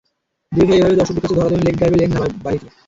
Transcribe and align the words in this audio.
দুই 0.51 0.65
ভাই 0.67 0.77
এভাবেই 0.79 0.99
দর্শকদের 0.99 1.21
কাছে 1.23 1.35
ধরা 1.37 1.49
দেবেন 1.49 1.63
লেক 1.65 1.75
ড্রাইভ 1.77 1.93
লেন 1.95 2.09
ধারাবাহিকে। 2.13 2.67